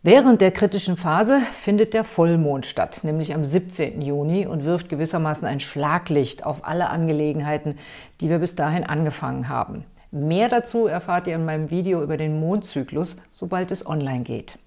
Während 0.03 0.41
der 0.41 0.51
kritischen 0.51 0.97
Phase 0.97 1.41
findet 1.41 1.93
der 1.93 2.05
Vollmond 2.05 2.65
statt, 2.65 3.01
nämlich 3.03 3.35
am 3.35 3.45
17. 3.45 4.01
Juni 4.01 4.47
und 4.47 4.65
wirft 4.65 4.89
gewissermaßen 4.89 5.47
ein 5.47 5.61
Schlaglicht 5.61 6.47
auf 6.47 6.67
alle 6.67 6.89
Angelegenheiten, 6.89 7.75
die 8.23 8.31
wir 8.31 8.39
bis 8.39 8.55
dahin 8.55 8.85
angefangen 8.85 9.51
haben. 9.51 9.85
Mehr 10.11 10.49
dazu 10.49 10.87
erfahrt 10.87 11.27
ihr 11.27 11.35
in 11.35 11.45
meinem 11.45 11.71
Video 11.71 12.03
über 12.03 12.17
den 12.17 12.41
Mondzyklus, 12.41 13.19
sobald 13.31 13.71
es 13.71 13.87
online 13.87 14.23
geht. 14.23 14.59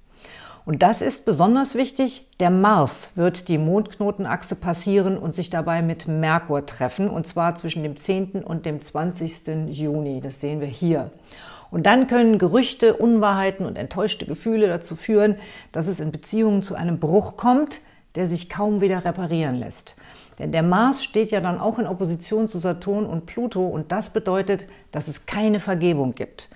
Und 0.65 0.81
das 0.81 1.01
ist 1.01 1.25
besonders 1.25 1.75
wichtig, 1.75 2.25
der 2.39 2.49
Mars 2.49 3.11
wird 3.15 3.49
die 3.49 3.57
Mondknotenachse 3.57 4.55
passieren 4.55 5.17
und 5.17 5.35
sich 5.35 5.49
dabei 5.49 5.81
mit 5.81 6.07
Merkur 6.07 6.65
treffen, 6.65 7.09
und 7.09 7.27
zwar 7.27 7.55
zwischen 7.55 7.83
dem 7.83 7.97
10. 7.97 8.43
und 8.43 8.65
dem 8.65 8.79
20. 8.79 9.67
Juni. 9.67 10.21
Das 10.21 10.39
sehen 10.39 10.61
wir 10.61 10.67
hier. 10.67 11.11
Und 11.69 11.85
dann 11.85 12.07
können 12.07 12.37
Gerüchte, 12.37 12.95
Unwahrheiten 12.95 13.65
und 13.65 13.77
enttäuschte 13.77 14.25
Gefühle 14.25 14.67
dazu 14.67 14.95
führen, 14.95 15.35
dass 15.73 15.87
es 15.87 15.99
in 15.99 16.11
Beziehungen 16.11 16.61
zu 16.61 16.75
einem 16.75 16.99
Bruch 16.99 17.35
kommt, 17.35 17.81
der 18.15 18.27
sich 18.27 18.47
kaum 18.47 18.79
wieder 18.79 19.03
reparieren 19.03 19.55
lässt. 19.55 19.95
Denn 20.39 20.51
der 20.51 20.63
Mars 20.63 21.03
steht 21.03 21.31
ja 21.31 21.41
dann 21.41 21.59
auch 21.59 21.79
in 21.79 21.87
Opposition 21.87 22.47
zu 22.47 22.59
Saturn 22.59 23.05
und 23.05 23.25
Pluto 23.25 23.67
und 23.67 23.91
das 23.91 24.11
bedeutet, 24.11 24.67
dass 24.91 25.07
es 25.07 25.25
keine 25.25 25.59
Vergebung 25.59 26.13
gibt. 26.13 26.49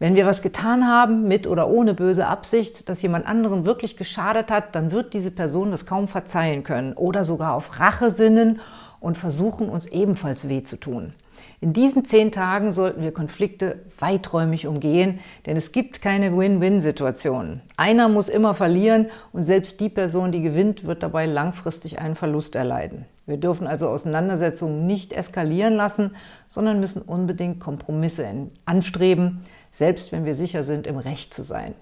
Wenn 0.00 0.14
wir 0.14 0.24
was 0.24 0.40
getan 0.40 0.88
haben, 0.88 1.28
mit 1.28 1.46
oder 1.46 1.68
ohne 1.68 1.92
böse 1.92 2.26
Absicht, 2.26 2.88
das 2.88 3.02
jemand 3.02 3.26
anderen 3.26 3.66
wirklich 3.66 3.98
geschadet 3.98 4.50
hat, 4.50 4.74
dann 4.74 4.92
wird 4.92 5.12
diese 5.12 5.30
Person 5.30 5.70
das 5.70 5.84
kaum 5.84 6.08
verzeihen 6.08 6.64
können 6.64 6.94
oder 6.94 7.22
sogar 7.22 7.54
auf 7.54 7.78
Rache 7.78 8.10
sinnen 8.10 8.60
und 8.98 9.18
versuchen, 9.18 9.68
uns 9.68 9.84
ebenfalls 9.84 10.48
weh 10.48 10.62
zu 10.62 10.80
tun. 10.80 11.12
In 11.60 11.74
diesen 11.74 12.06
zehn 12.06 12.32
Tagen 12.32 12.72
sollten 12.72 13.02
wir 13.02 13.12
Konflikte 13.12 13.80
weiträumig 13.98 14.66
umgehen, 14.66 15.18
denn 15.44 15.58
es 15.58 15.70
gibt 15.70 16.00
keine 16.00 16.34
Win-Win-Situationen. 16.34 17.60
Einer 17.76 18.08
muss 18.08 18.30
immer 18.30 18.54
verlieren 18.54 19.08
und 19.34 19.42
selbst 19.42 19.80
die 19.80 19.90
Person, 19.90 20.32
die 20.32 20.40
gewinnt, 20.40 20.86
wird 20.86 21.02
dabei 21.02 21.26
langfristig 21.26 21.98
einen 21.98 22.16
Verlust 22.16 22.54
erleiden. 22.54 23.04
Wir 23.26 23.36
dürfen 23.36 23.66
also 23.66 23.88
Auseinandersetzungen 23.88 24.86
nicht 24.86 25.12
eskalieren 25.12 25.74
lassen, 25.74 26.16
sondern 26.48 26.80
müssen 26.80 27.02
unbedingt 27.02 27.60
Kompromisse 27.60 28.48
anstreben, 28.64 29.42
selbst 29.72 30.12
wenn 30.12 30.24
wir 30.24 30.34
sicher 30.34 30.62
sind, 30.62 30.86
im 30.86 30.96
Recht 30.96 31.32
zu 31.32 31.42
sein. 31.42 31.74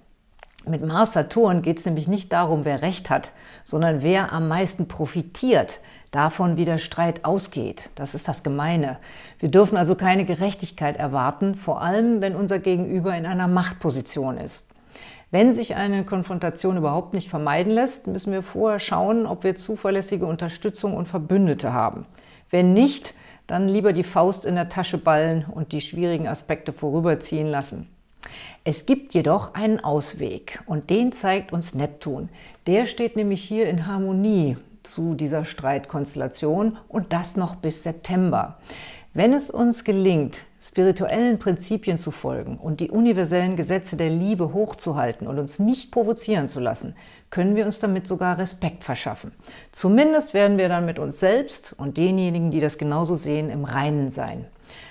Mit 0.66 0.85
Mars-Saturn 0.85 1.62
geht 1.62 1.78
es 1.78 1.87
nämlich 1.87 2.09
nicht 2.09 2.33
darum, 2.33 2.64
wer 2.64 2.83
Recht 2.83 3.11
hat, 3.11 3.33
sondern 3.64 4.02
wer 4.02 4.33
am 4.33 4.49
meisten 4.49 4.88
profitiert 4.88 5.80
davon, 6.11 6.57
wie 6.57 6.64
der 6.64 6.78
Streit 6.78 7.25
ausgeht. 7.25 7.90
Das 7.95 8.14
ist 8.14 8.28
das 8.28 8.42
Gemeine. 8.42 8.99
Wir 9.38 9.50
dürfen 9.50 9.76
also 9.76 9.95
keine 9.95 10.25
Gerechtigkeit 10.25 10.97
erwarten, 10.97 11.54
vor 11.54 11.80
allem 11.80 12.21
wenn 12.21 12.35
unser 12.35 12.59
Gegenüber 12.59 13.16
in 13.16 13.25
einer 13.25 13.47
Machtposition 13.47 14.37
ist. 14.37 14.68
Wenn 15.30 15.52
sich 15.52 15.75
eine 15.75 16.04
Konfrontation 16.04 16.78
überhaupt 16.78 17.12
nicht 17.12 17.28
vermeiden 17.28 17.73
lässt, 17.73 18.07
müssen 18.07 18.33
wir 18.33 18.42
vorher 18.42 18.78
schauen, 18.78 19.26
ob 19.26 19.45
wir 19.45 19.57
zuverlässige 19.57 20.26
Unterstützung 20.26 20.97
und 20.97 21.07
Verbündete 21.07 21.73
haben. 21.73 22.07
Wenn 22.50 22.73
nicht, 22.73 23.14
dann 23.49 23.67
lieber 23.67 23.93
die 23.93 24.05
Faust 24.05 24.45
in 24.45 24.55
der 24.55 24.69
Tasche 24.69 24.99
ballen 24.99 25.45
und 25.50 25.73
die 25.73 25.81
schwierigen 25.81 26.28
Aspekte 26.28 26.73
vorüberziehen 26.73 27.49
lassen. 27.49 27.88
Es 28.62 28.87
gibt 28.87 29.14
jedoch 29.14 29.55
einen 29.55 29.81
Ausweg 29.81 30.62
und 30.67 30.90
den 30.90 31.12
zeigt 31.12 31.52
uns 31.52 31.75
Neptun. 31.75 32.28
Der 32.67 32.87
steht 32.87 33.17
nämlich 33.17 33.43
hier 33.43 33.69
in 33.69 33.87
Harmonie 33.87 34.57
zu 34.83 35.14
dieser 35.14 35.45
Streitkonstellation 35.45 36.76
und 36.88 37.12
das 37.12 37.37
noch 37.37 37.57
bis 37.57 37.83
September. 37.83 38.59
Wenn 39.15 39.33
es 39.33 39.49
uns 39.49 39.85
gelingt, 39.85 40.41
spirituellen 40.61 41.38
Prinzipien 41.38 41.97
zu 41.97 42.11
folgen 42.11 42.59
und 42.59 42.81
die 42.81 42.91
universellen 42.91 43.57
Gesetze 43.57 43.97
der 43.97 44.11
Liebe 44.11 44.53
hochzuhalten 44.53 45.27
und 45.27 45.38
uns 45.38 45.59
nicht 45.59 45.91
provozieren 45.91 46.47
zu 46.47 46.61
lassen, 46.61 46.95
können 47.31 47.57
wir 47.57 47.65
uns 47.65 47.79
damit 47.79 48.07
sogar 48.07 48.37
Respekt 48.37 48.85
verschaffen. 48.85 49.33
Zumindest 49.73 50.35
werden 50.35 50.59
wir 50.59 50.69
dann 50.69 50.85
mit 50.85 50.99
uns 50.99 51.21
selbst 51.21 51.75
und 51.79 51.97
denjenigen, 51.97 52.50
die 52.50 52.61
das 52.61 52.77
genauso 52.77 53.15
sehen, 53.15 53.49
im 53.49 53.65
Reinen 53.65 54.11
sein. 54.11 54.47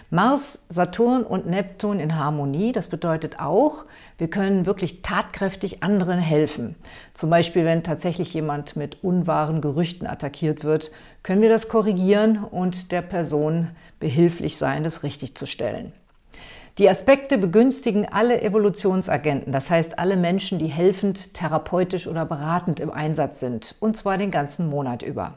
Mars, 0.10 0.60
Saturn 0.70 1.24
und 1.24 1.48
Neptun 1.48 2.00
in 2.00 2.18
Harmonie, 2.18 2.72
das 2.72 2.88
bedeutet 2.88 3.40
auch, 3.40 3.86
wir 4.18 4.30
können 4.30 4.66
wirklich 4.66 5.02
tatkräftig 5.02 5.84
anderen 5.84 6.20
helfen. 6.20 6.76
Zum 7.14 7.30
Beispiel, 7.30 7.66
wenn 7.66 7.84
tatsächlich 7.84 8.34
jemand 8.34 8.76
mit 8.76 9.04
unwahren 9.04 9.60
Gerüchten 9.62 10.08
attackiert 10.08 10.64
wird, 10.64 10.92
können 11.24 11.42
wir 11.42 11.50
das 11.50 11.68
korrigieren 11.68 12.44
und 12.44 12.92
der 12.92 13.02
Person 13.02 13.72
behilflich 14.00 14.58
sein, 14.58 14.84
das 14.84 15.04
richtig 15.04 15.36
zu 15.36 15.46
stellen. 15.46 15.92
Die 16.78 16.90
Aspekte 16.90 17.40
begünstigen 17.40 18.06
alle 18.06 18.40
Evolutionsagenten, 18.40 19.52
das 19.52 19.72
heißt 19.72 19.98
alle 19.98 20.16
Menschen, 20.16 20.60
die 20.60 20.68
helfend, 20.68 21.34
therapeutisch 21.34 22.08
oder 22.08 22.24
beratend 22.24 22.80
im 22.80 22.92
Einsatz 22.92 23.40
sind, 23.40 23.76
und 23.80 23.98
zwar 23.98 24.20
den 24.20 24.30
ganzen 24.30 24.70
Monat 24.70 25.02
über. 25.02 25.34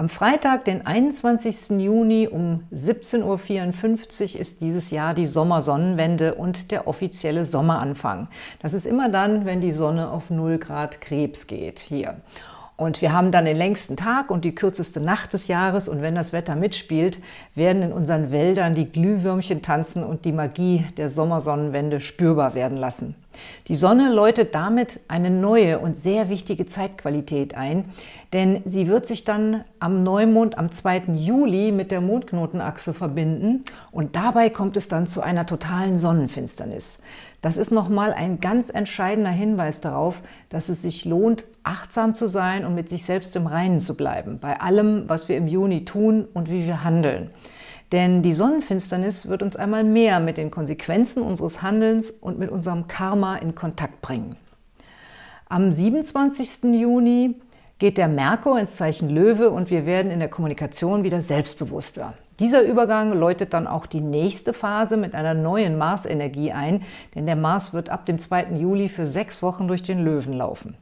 Am 0.00 0.08
Freitag, 0.08 0.64
den 0.64 0.86
21. 0.86 1.78
Juni 1.78 2.26
um 2.26 2.64
17.54 2.72 4.34
Uhr 4.34 4.40
ist 4.40 4.62
dieses 4.62 4.90
Jahr 4.90 5.12
die 5.12 5.26
Sommersonnenwende 5.26 6.36
und 6.36 6.70
der 6.70 6.88
offizielle 6.88 7.44
Sommeranfang. 7.44 8.28
Das 8.62 8.72
ist 8.72 8.86
immer 8.86 9.10
dann, 9.10 9.44
wenn 9.44 9.60
die 9.60 9.72
Sonne 9.72 10.10
auf 10.10 10.30
0 10.30 10.56
Grad 10.56 11.02
Krebs 11.02 11.46
geht 11.46 11.80
hier. 11.80 12.16
Und 12.80 13.02
wir 13.02 13.12
haben 13.12 13.30
dann 13.30 13.44
den 13.44 13.58
längsten 13.58 13.94
Tag 13.94 14.30
und 14.30 14.42
die 14.42 14.54
kürzeste 14.54 15.02
Nacht 15.02 15.34
des 15.34 15.48
Jahres. 15.48 15.86
Und 15.86 16.00
wenn 16.00 16.14
das 16.14 16.32
Wetter 16.32 16.56
mitspielt, 16.56 17.18
werden 17.54 17.82
in 17.82 17.92
unseren 17.92 18.32
Wäldern 18.32 18.74
die 18.74 18.90
Glühwürmchen 18.90 19.60
tanzen 19.60 20.02
und 20.02 20.24
die 20.24 20.32
Magie 20.32 20.86
der 20.96 21.10
Sommersonnenwende 21.10 22.00
spürbar 22.00 22.54
werden 22.54 22.78
lassen. 22.78 23.16
Die 23.68 23.76
Sonne 23.76 24.12
läutet 24.12 24.54
damit 24.54 25.00
eine 25.08 25.30
neue 25.30 25.78
und 25.78 25.96
sehr 25.96 26.30
wichtige 26.30 26.66
Zeitqualität 26.66 27.54
ein, 27.54 27.84
denn 28.32 28.62
sie 28.64 28.88
wird 28.88 29.06
sich 29.06 29.24
dann 29.24 29.64
am 29.78 30.02
Neumond 30.02 30.58
am 30.58 30.72
2. 30.72 31.02
Juli 31.14 31.72
mit 31.72 31.90
der 31.90 32.00
Mondknotenachse 32.00 32.92
verbinden 32.92 33.64
und 33.92 34.16
dabei 34.16 34.50
kommt 34.50 34.76
es 34.76 34.88
dann 34.88 35.06
zu 35.06 35.20
einer 35.20 35.46
totalen 35.46 35.98
Sonnenfinsternis. 35.98 36.98
Das 37.40 37.56
ist 37.56 37.70
nochmal 37.70 38.12
ein 38.12 38.40
ganz 38.40 38.68
entscheidender 38.68 39.30
Hinweis 39.30 39.80
darauf, 39.80 40.22
dass 40.50 40.68
es 40.68 40.82
sich 40.82 41.04
lohnt, 41.04 41.44
achtsam 41.62 42.14
zu 42.14 42.28
sein 42.28 42.66
und 42.66 42.74
mit 42.74 42.90
sich 42.90 43.04
selbst 43.04 43.34
im 43.36 43.46
Reinen 43.46 43.80
zu 43.80 43.96
bleiben, 43.96 44.38
bei 44.40 44.60
allem, 44.60 45.08
was 45.08 45.28
wir 45.28 45.36
im 45.36 45.46
Juni 45.46 45.84
tun 45.84 46.28
und 46.34 46.50
wie 46.50 46.66
wir 46.66 46.84
handeln. 46.84 47.30
Denn 47.92 48.22
die 48.22 48.34
Sonnenfinsternis 48.34 49.26
wird 49.28 49.42
uns 49.42 49.56
einmal 49.56 49.84
mehr 49.84 50.20
mit 50.20 50.36
den 50.36 50.50
Konsequenzen 50.50 51.22
unseres 51.22 51.62
Handelns 51.62 52.10
und 52.10 52.38
mit 52.38 52.50
unserem 52.50 52.86
Karma 52.86 53.36
in 53.36 53.54
Kontakt 53.54 54.00
bringen. 54.00 54.36
Am 55.48 55.72
27. 55.72 56.64
Juni 56.74 57.34
geht 57.78 57.98
der 57.98 58.06
Merkur 58.06 58.60
ins 58.60 58.76
Zeichen 58.76 59.08
Löwe 59.08 59.50
und 59.50 59.70
wir 59.70 59.86
werden 59.86 60.12
in 60.12 60.20
der 60.20 60.28
Kommunikation 60.28 61.02
wieder 61.02 61.20
selbstbewusster. 61.20 62.14
Dieser 62.40 62.62
Übergang 62.62 63.12
läutet 63.12 63.52
dann 63.52 63.66
auch 63.66 63.84
die 63.84 64.00
nächste 64.00 64.54
Phase 64.54 64.96
mit 64.96 65.14
einer 65.14 65.34
neuen 65.34 65.76
Marsenergie 65.76 66.52
ein, 66.52 66.82
denn 67.14 67.26
der 67.26 67.36
Mars 67.36 67.74
wird 67.74 67.90
ab 67.90 68.06
dem 68.06 68.18
2. 68.18 68.54
Juli 68.56 68.88
für 68.88 69.04
sechs 69.04 69.42
Wochen 69.42 69.68
durch 69.68 69.82
den 69.82 70.02
Löwen 70.02 70.32
laufen. 70.32 70.74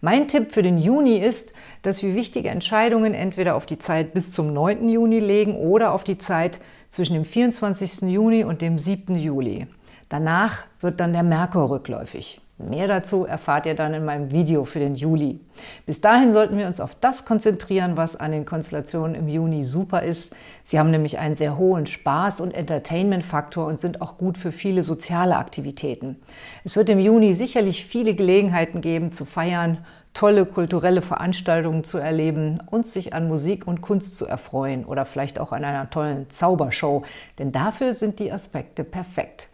Mein 0.00 0.28
Tipp 0.28 0.52
für 0.52 0.62
den 0.62 0.78
Juni 0.78 1.16
ist, 1.16 1.52
dass 1.82 2.04
wir 2.04 2.14
wichtige 2.14 2.50
Entscheidungen 2.50 3.12
entweder 3.12 3.56
auf 3.56 3.66
die 3.66 3.78
Zeit 3.78 4.14
bis 4.14 4.30
zum 4.30 4.52
9. 4.52 4.88
Juni 4.88 5.18
legen 5.18 5.56
oder 5.56 5.92
auf 5.92 6.04
die 6.04 6.18
Zeit 6.18 6.60
zwischen 6.90 7.14
dem 7.14 7.24
24. 7.24 8.02
Juni 8.02 8.44
und 8.44 8.62
dem 8.62 8.78
7. 8.78 9.16
Juli. 9.16 9.66
Danach 10.08 10.66
wird 10.80 11.00
dann 11.00 11.12
der 11.12 11.24
Merkur 11.24 11.70
rückläufig. 11.70 12.40
Mehr 12.68 12.88
dazu 12.88 13.24
erfahrt 13.24 13.64
ihr 13.64 13.74
dann 13.74 13.94
in 13.94 14.04
meinem 14.04 14.32
Video 14.32 14.64
für 14.64 14.80
den 14.80 14.94
Juli. 14.94 15.40
Bis 15.86 16.00
dahin 16.00 16.30
sollten 16.30 16.58
wir 16.58 16.66
uns 16.66 16.80
auf 16.80 16.94
das 16.94 17.24
konzentrieren, 17.24 17.96
was 17.96 18.16
an 18.16 18.32
den 18.32 18.44
Konstellationen 18.44 19.14
im 19.14 19.28
Juni 19.28 19.62
super 19.62 20.02
ist. 20.02 20.34
Sie 20.62 20.78
haben 20.78 20.90
nämlich 20.90 21.18
einen 21.18 21.36
sehr 21.36 21.56
hohen 21.56 21.86
Spaß- 21.86 22.42
und 22.42 22.54
Entertainment-Faktor 22.54 23.66
und 23.66 23.80
sind 23.80 24.02
auch 24.02 24.18
gut 24.18 24.36
für 24.36 24.52
viele 24.52 24.84
soziale 24.84 25.36
Aktivitäten. 25.36 26.16
Es 26.62 26.76
wird 26.76 26.90
im 26.90 26.98
Juni 26.98 27.32
sicherlich 27.32 27.86
viele 27.86 28.14
Gelegenheiten 28.14 28.82
geben, 28.82 29.10
zu 29.10 29.24
feiern, 29.24 29.78
tolle 30.12 30.44
kulturelle 30.44 31.02
Veranstaltungen 31.02 31.82
zu 31.82 31.96
erleben 31.96 32.58
und 32.70 32.86
sich 32.86 33.14
an 33.14 33.28
Musik 33.28 33.66
und 33.66 33.80
Kunst 33.80 34.18
zu 34.18 34.26
erfreuen 34.26 34.84
oder 34.84 35.06
vielleicht 35.06 35.38
auch 35.38 35.52
an 35.52 35.64
einer 35.64 35.88
tollen 35.88 36.28
Zaubershow, 36.28 37.02
denn 37.38 37.52
dafür 37.52 37.94
sind 37.94 38.18
die 38.18 38.32
Aspekte 38.32 38.84
perfekt. 38.84 39.48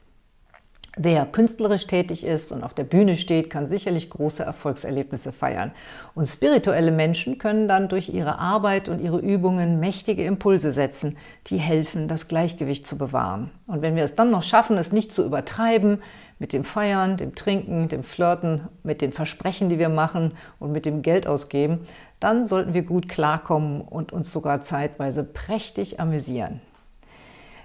Wer 0.98 1.26
künstlerisch 1.26 1.86
tätig 1.86 2.24
ist 2.24 2.52
und 2.52 2.64
auf 2.64 2.72
der 2.72 2.84
Bühne 2.84 3.16
steht, 3.16 3.50
kann 3.50 3.66
sicherlich 3.66 4.08
große 4.08 4.42
Erfolgserlebnisse 4.42 5.30
feiern. 5.30 5.72
Und 6.14 6.24
spirituelle 6.24 6.90
Menschen 6.90 7.36
können 7.36 7.68
dann 7.68 7.90
durch 7.90 8.08
ihre 8.08 8.38
Arbeit 8.38 8.88
und 8.88 9.02
ihre 9.02 9.18
Übungen 9.18 9.78
mächtige 9.78 10.24
Impulse 10.24 10.72
setzen, 10.72 11.18
die 11.48 11.58
helfen, 11.58 12.08
das 12.08 12.28
Gleichgewicht 12.28 12.86
zu 12.86 12.96
bewahren. 12.96 13.50
Und 13.66 13.82
wenn 13.82 13.94
wir 13.94 14.04
es 14.04 14.14
dann 14.14 14.30
noch 14.30 14.42
schaffen, 14.42 14.78
es 14.78 14.90
nicht 14.90 15.12
zu 15.12 15.22
übertreiben, 15.22 16.00
mit 16.38 16.54
dem 16.54 16.64
Feiern, 16.64 17.18
dem 17.18 17.34
Trinken, 17.34 17.88
dem 17.88 18.02
Flirten, 18.02 18.62
mit 18.82 19.02
den 19.02 19.12
Versprechen, 19.12 19.68
die 19.68 19.78
wir 19.78 19.90
machen 19.90 20.32
und 20.58 20.72
mit 20.72 20.86
dem 20.86 21.02
Geld 21.02 21.26
ausgeben, 21.26 21.80
dann 22.20 22.46
sollten 22.46 22.72
wir 22.72 22.84
gut 22.84 23.06
klarkommen 23.06 23.82
und 23.82 24.14
uns 24.14 24.32
sogar 24.32 24.62
zeitweise 24.62 25.24
prächtig 25.24 26.00
amüsieren. 26.00 26.62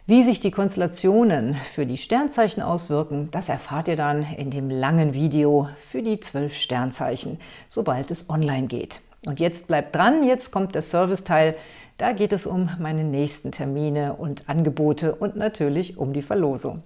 Wie 0.08 0.24
sich 0.24 0.40
die 0.40 0.50
Konstellationen 0.50 1.54
für 1.54 1.86
die 1.86 1.98
Sternzeichen 1.98 2.64
auswirken, 2.64 3.30
das 3.30 3.50
erfahrt 3.50 3.88
ihr 3.88 3.96
dann 3.96 4.26
in 4.36 4.50
dem 4.50 4.72
langen 4.72 5.14
Video 5.14 5.70
für 5.78 6.02
die 6.02 6.20
zwölf 6.20 6.58
Sternzeichen, 6.58 7.38
sobald 7.70 8.10
es 8.10 8.28
online 8.28 8.66
geht. 8.66 9.02
Und 9.28 9.40
jetzt 9.40 9.68
bleibt 9.68 9.96
dran, 9.96 10.24
jetzt 10.24 10.52
kommt 10.52 10.74
der 10.74 10.82
Serviceteil. 10.82 11.56
Da 11.98 12.14
geht 12.14 12.34
es 12.34 12.48
um 12.48 12.68
meine 12.80 13.04
nächsten 13.04 13.52
Termine 13.52 14.16
und 14.16 14.50
Angebote 14.50 15.14
und 15.14 15.36
natürlich 15.36 15.98
um 16.00 16.14
die 16.14 16.24
Verlosung. 16.24 16.82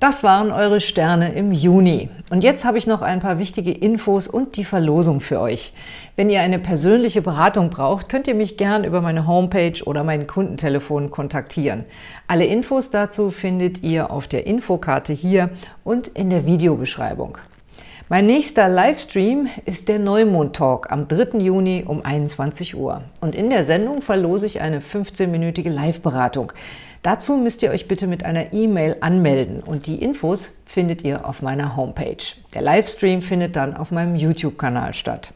Das 0.00 0.22
waren 0.22 0.52
eure 0.52 0.78
Sterne 0.78 1.32
im 1.34 1.50
Juni. 1.50 2.08
Und 2.30 2.44
jetzt 2.44 2.64
habe 2.64 2.78
ich 2.78 2.86
noch 2.86 3.02
ein 3.02 3.18
paar 3.18 3.40
wichtige 3.40 3.72
Infos 3.72 4.28
und 4.28 4.56
die 4.56 4.64
Verlosung 4.64 5.18
für 5.18 5.40
euch. 5.40 5.72
Wenn 6.14 6.30
ihr 6.30 6.40
eine 6.40 6.60
persönliche 6.60 7.20
Beratung 7.20 7.68
braucht, 7.68 8.08
könnt 8.08 8.28
ihr 8.28 8.36
mich 8.36 8.56
gern 8.56 8.84
über 8.84 9.00
meine 9.00 9.26
Homepage 9.26 9.82
oder 9.84 10.04
mein 10.04 10.28
Kundentelefon 10.28 11.10
kontaktieren. 11.10 11.84
Alle 12.28 12.44
Infos 12.44 12.92
dazu 12.92 13.30
findet 13.32 13.82
ihr 13.82 14.12
auf 14.12 14.28
der 14.28 14.46
Infokarte 14.46 15.12
hier 15.12 15.50
und 15.82 16.06
in 16.06 16.30
der 16.30 16.46
Videobeschreibung. 16.46 17.38
Mein 18.08 18.26
nächster 18.26 18.68
Livestream 18.68 19.48
ist 19.66 19.88
der 19.88 19.98
Neumond-Talk 19.98 20.90
am 20.90 21.08
3. 21.08 21.38
Juni 21.40 21.84
um 21.86 22.02
21 22.04 22.76
Uhr. 22.76 23.02
Und 23.20 23.34
in 23.34 23.50
der 23.50 23.64
Sendung 23.64 24.00
verlose 24.00 24.46
ich 24.46 24.60
eine 24.60 24.80
15-minütige 24.80 25.68
Live-Beratung. 25.68 26.52
Dazu 27.02 27.36
müsst 27.36 27.62
ihr 27.62 27.70
euch 27.70 27.86
bitte 27.86 28.06
mit 28.06 28.24
einer 28.24 28.52
E-Mail 28.52 28.96
anmelden 29.00 29.60
und 29.60 29.86
die 29.86 30.02
Infos 30.02 30.52
findet 30.64 31.04
ihr 31.04 31.28
auf 31.28 31.42
meiner 31.42 31.76
Homepage. 31.76 32.16
Der 32.54 32.62
Livestream 32.62 33.20
findet 33.20 33.56
dann 33.56 33.76
auf 33.76 33.90
meinem 33.90 34.16
YouTube-Kanal 34.16 34.94
statt. 34.94 35.32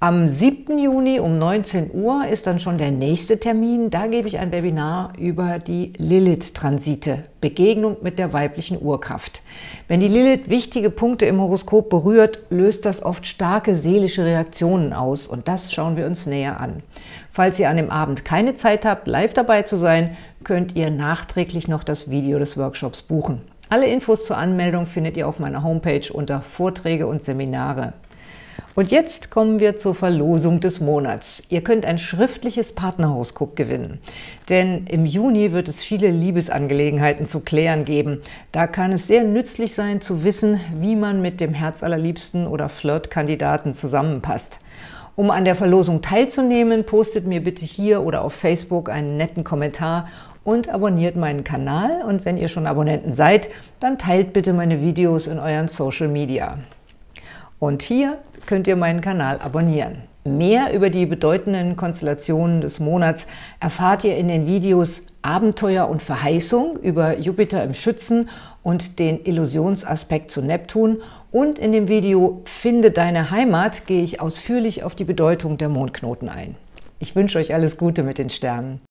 Am 0.00 0.28
7. 0.28 0.78
Juni 0.78 1.18
um 1.18 1.38
19 1.38 1.90
Uhr 1.92 2.24
ist 2.28 2.46
dann 2.46 2.60
schon 2.60 2.78
der 2.78 2.92
nächste 2.92 3.40
Termin. 3.40 3.90
Da 3.90 4.06
gebe 4.06 4.28
ich 4.28 4.38
ein 4.38 4.52
Webinar 4.52 5.12
über 5.18 5.58
die 5.58 5.92
Lilith-Transite, 5.96 7.24
Begegnung 7.40 7.96
mit 8.00 8.16
der 8.20 8.32
weiblichen 8.32 8.80
Urkraft. 8.80 9.42
Wenn 9.88 9.98
die 9.98 10.06
Lilith 10.06 10.48
wichtige 10.48 10.90
Punkte 10.90 11.26
im 11.26 11.40
Horoskop 11.40 11.90
berührt, 11.90 12.38
löst 12.48 12.86
das 12.86 13.02
oft 13.02 13.26
starke 13.26 13.74
seelische 13.74 14.24
Reaktionen 14.24 14.92
aus 14.92 15.26
und 15.26 15.48
das 15.48 15.72
schauen 15.72 15.96
wir 15.96 16.06
uns 16.06 16.26
näher 16.26 16.60
an. 16.60 16.84
Falls 17.32 17.58
ihr 17.58 17.68
an 17.68 17.76
dem 17.76 17.90
Abend 17.90 18.24
keine 18.24 18.54
Zeit 18.54 18.84
habt, 18.84 19.08
live 19.08 19.34
dabei 19.34 19.62
zu 19.62 19.76
sein, 19.76 20.16
könnt 20.44 20.76
ihr 20.76 20.92
nachträglich 20.92 21.66
noch 21.66 21.82
das 21.82 22.08
Video 22.08 22.38
des 22.38 22.56
Workshops 22.56 23.02
buchen. 23.02 23.40
Alle 23.68 23.88
Infos 23.88 24.24
zur 24.26 24.38
Anmeldung 24.38 24.86
findet 24.86 25.16
ihr 25.16 25.26
auf 25.26 25.40
meiner 25.40 25.64
Homepage 25.64 26.12
unter 26.12 26.40
Vorträge 26.40 27.08
und 27.08 27.24
Seminare. 27.24 27.94
Und 28.78 28.92
jetzt 28.92 29.32
kommen 29.32 29.58
wir 29.58 29.76
zur 29.76 29.92
Verlosung 29.92 30.60
des 30.60 30.78
Monats. 30.78 31.42
Ihr 31.48 31.64
könnt 31.64 31.84
ein 31.84 31.98
schriftliches 31.98 32.70
Partnerhoroskop 32.76 33.56
gewinnen. 33.56 33.98
Denn 34.50 34.84
im 34.86 35.04
Juni 35.04 35.50
wird 35.50 35.66
es 35.66 35.82
viele 35.82 36.12
Liebesangelegenheiten 36.12 37.26
zu 37.26 37.40
klären 37.40 37.84
geben. 37.84 38.20
Da 38.52 38.68
kann 38.68 38.92
es 38.92 39.08
sehr 39.08 39.24
nützlich 39.24 39.74
sein 39.74 40.00
zu 40.00 40.22
wissen, 40.22 40.60
wie 40.78 40.94
man 40.94 41.20
mit 41.20 41.40
dem 41.40 41.54
Herzallerliebsten 41.54 42.46
oder 42.46 42.68
Flirtkandidaten 42.68 43.74
zusammenpasst. 43.74 44.60
Um 45.16 45.32
an 45.32 45.44
der 45.44 45.56
Verlosung 45.56 46.00
teilzunehmen, 46.00 46.86
postet 46.86 47.26
mir 47.26 47.42
bitte 47.42 47.64
hier 47.64 48.04
oder 48.04 48.22
auf 48.22 48.32
Facebook 48.32 48.90
einen 48.90 49.16
netten 49.16 49.42
Kommentar 49.42 50.06
und 50.44 50.68
abonniert 50.68 51.16
meinen 51.16 51.42
Kanal. 51.42 52.04
Und 52.06 52.24
wenn 52.24 52.36
ihr 52.36 52.46
schon 52.46 52.68
Abonnenten 52.68 53.14
seid, 53.14 53.48
dann 53.80 53.98
teilt 53.98 54.32
bitte 54.32 54.52
meine 54.52 54.80
Videos 54.80 55.26
in 55.26 55.40
euren 55.40 55.66
Social 55.66 56.06
Media. 56.06 56.58
Und 57.58 57.82
hier 57.82 58.18
könnt 58.46 58.66
ihr 58.66 58.76
meinen 58.76 59.00
Kanal 59.00 59.38
abonnieren. 59.40 60.02
Mehr 60.24 60.74
über 60.74 60.90
die 60.90 61.06
bedeutenden 61.06 61.76
Konstellationen 61.76 62.60
des 62.60 62.80
Monats 62.80 63.26
erfahrt 63.60 64.04
ihr 64.04 64.16
in 64.16 64.28
den 64.28 64.46
Videos 64.46 65.02
Abenteuer 65.22 65.88
und 65.88 66.00
Verheißung 66.00 66.76
über 66.76 67.18
Jupiter 67.18 67.64
im 67.64 67.74
Schützen 67.74 68.28
und 68.62 68.98
den 68.98 69.24
Illusionsaspekt 69.24 70.30
zu 70.30 70.42
Neptun 70.42 71.02
und 71.32 71.58
in 71.58 71.72
dem 71.72 71.88
Video 71.88 72.42
Finde 72.44 72.90
deine 72.90 73.30
Heimat 73.30 73.86
gehe 73.86 74.02
ich 74.02 74.20
ausführlich 74.20 74.84
auf 74.84 74.94
die 74.94 75.04
Bedeutung 75.04 75.58
der 75.58 75.68
Mondknoten 75.68 76.28
ein. 76.28 76.54
Ich 77.00 77.16
wünsche 77.16 77.38
euch 77.38 77.52
alles 77.52 77.76
Gute 77.76 78.02
mit 78.02 78.18
den 78.18 78.30
Sternen. 78.30 78.80